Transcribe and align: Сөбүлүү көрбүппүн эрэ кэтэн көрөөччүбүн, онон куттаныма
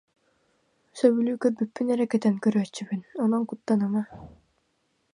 Сөбүлүү 0.99 1.35
көрбүппүн 1.43 1.91
эрэ 1.93 2.05
кэтэн 2.11 2.35
көрөөччүбүн, 2.43 3.01
онон 3.23 3.43
куттаныма 3.49 4.03